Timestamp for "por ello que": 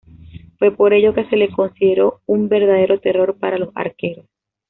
0.75-1.25